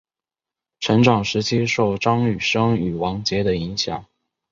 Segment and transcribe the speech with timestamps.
[0.79, 4.03] 成长时期受张雨生与王杰的影响。